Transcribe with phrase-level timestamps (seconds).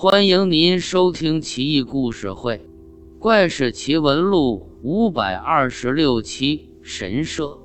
[0.00, 2.58] 欢迎您收听《奇异故事会·
[3.18, 6.70] 怪事奇闻录》五百二十六期。
[6.82, 7.58] 神社。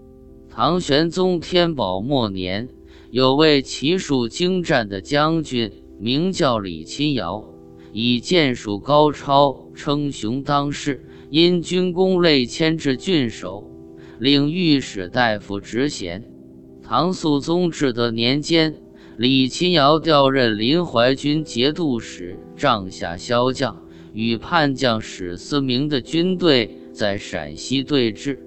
[0.49, 2.69] 唐玄宗天宝末年，
[3.11, 7.53] 有位骑术精湛的将军，名叫李钦尧，
[7.91, 13.69] 以剑术高超称雄当世，因军功累迁至郡守，
[14.17, 16.27] 领御史大夫职衔。
[16.81, 18.82] 唐肃宗至德年间。
[19.15, 23.79] 李钦尧调任临淮军节度使，帐下骁将，
[24.11, 28.39] 与叛将史思明的军队在陕西对峙，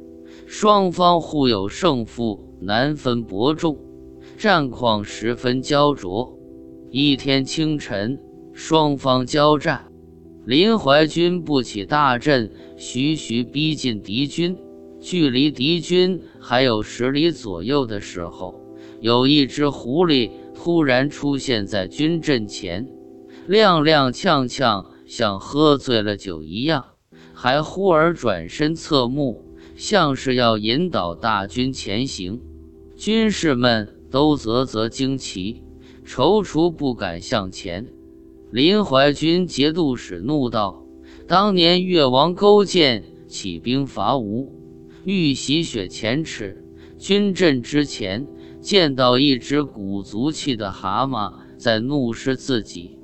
[0.44, 3.78] 双方互有胜负，难分伯仲，
[4.36, 6.36] 战况十分焦灼。
[6.90, 8.18] 一天清晨，
[8.52, 9.86] 双方交战，
[10.46, 14.56] 林淮军布起大阵，徐徐逼近敌军，
[14.98, 18.60] 距离敌军还有十里左右的时候，
[19.00, 20.28] 有一只狐狸。
[20.56, 22.88] 突然出现在军阵前，
[23.48, 26.84] 踉踉跄跄，像喝醉了酒一样，
[27.32, 29.44] 还忽而转身侧目，
[29.76, 32.40] 像是要引导大军前行。
[32.96, 35.62] 军士们都啧啧惊奇，
[36.04, 37.86] 踌躇不敢向前。
[38.50, 40.84] 林怀军节度使怒道
[41.28, 44.52] ：“当年越王勾践起兵伐吴，
[45.04, 46.64] 欲洗雪前耻，
[46.98, 48.26] 军阵之前。”
[48.66, 52.98] 见到一只鼓足气的蛤蟆在怒视自己，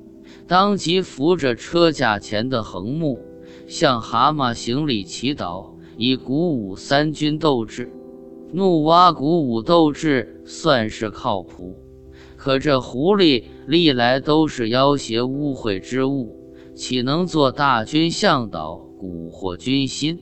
[0.45, 3.17] 当即扶着车架前的横木，
[3.65, 7.89] 向蛤蟆行礼祈祷，以鼓舞三军斗志。
[8.51, 11.77] 怒蛙鼓舞斗志算是靠谱，
[12.35, 16.43] 可这狐狸历来都是妖邪污秽之物，
[16.75, 20.19] 岂能做大军向导，蛊惑军心？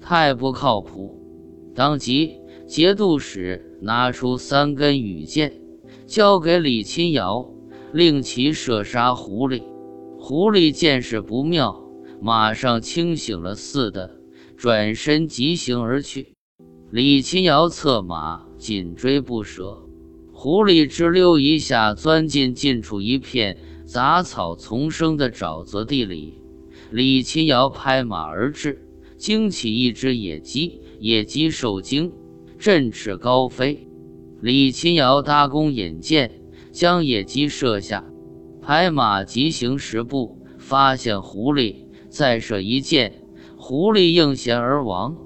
[0.00, 1.14] 太不靠谱！
[1.74, 2.38] 当即。
[2.68, 5.54] 节度使拿出三根羽箭，
[6.06, 7.50] 交给李钦尧，
[7.94, 9.62] 令其射杀狐狸。
[10.18, 11.82] 狐狸见势不妙，
[12.20, 14.20] 马上清醒了似的，
[14.54, 16.34] 转身疾行而去。
[16.90, 19.82] 李钦尧策马紧追不舍，
[20.30, 26.34] 狐狸吱溜一下钻进近处一片杂草丛生的沼泽地里。
[26.90, 28.86] 李钦尧拍马而至，
[29.16, 32.12] 惊起一只野鸡，野鸡受惊。
[32.58, 33.86] 振翅高飞，
[34.40, 36.42] 李钦尧搭弓引箭，
[36.72, 38.04] 将野鸡射下，
[38.60, 43.22] 拍马急行十步，发现狐狸，再射一箭，
[43.56, 45.16] 狐狸应弦而亡。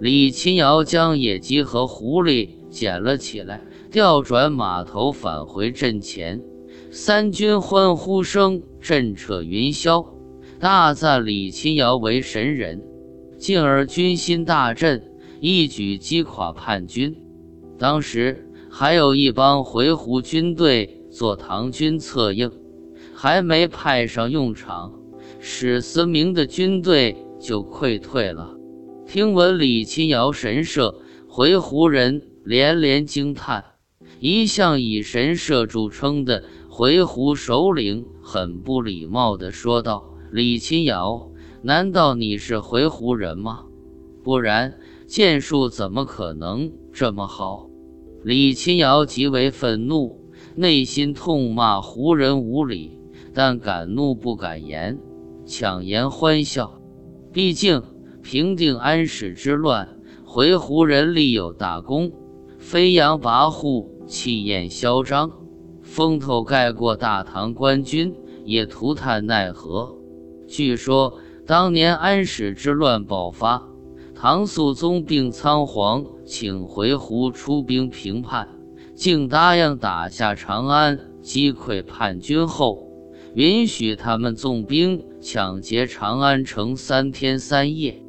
[0.00, 3.60] 李钦尧将野鸡和狐狸捡了起来，
[3.92, 6.42] 调转马头返回阵前，
[6.90, 10.04] 三军欢呼声震彻云霄，
[10.58, 12.82] 大赞李钦尧为神人，
[13.38, 15.13] 进而军心大振。
[15.46, 17.14] 一举击垮叛军。
[17.78, 22.50] 当时还有一帮回鹘军队做唐军策应，
[23.14, 24.98] 还没派上用场，
[25.40, 28.56] 史思明的军队就溃退了。
[29.06, 30.94] 听闻李钦尧神社，
[31.28, 33.62] 回鹘人连连惊叹。
[34.20, 41.30] 一向以神社著称的回鹘首领很不礼貌地说道：“李钦尧，
[41.60, 43.64] 难道你是回鹘人吗？
[44.22, 44.78] 不然。”
[45.14, 47.70] 剑术怎么可能这么好？
[48.24, 50.20] 李钦尧极为愤怒，
[50.56, 52.98] 内心痛骂胡人无礼，
[53.32, 54.98] 但敢怒不敢言，
[55.46, 56.80] 强颜欢笑。
[57.32, 57.80] 毕竟
[58.24, 59.88] 平定安史之乱，
[60.24, 62.10] 回胡人立有大功，
[62.58, 65.30] 飞扬跋扈，气焰嚣张，
[65.80, 68.12] 风头盖过大唐官军，
[68.44, 69.96] 也涂炭奈何。
[70.48, 73.73] 据说当年安史之乱爆发。
[74.14, 78.48] 唐肃宗并仓皇，请回鹘出兵平叛，
[78.94, 82.88] 竟答应打下长安，击溃叛军后，
[83.34, 88.00] 允许他们纵兵抢劫长安城三天三夜。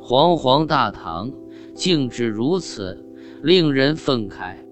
[0.00, 1.32] 煌煌大唐
[1.74, 3.04] 竟至如此，
[3.42, 4.63] 令人愤慨。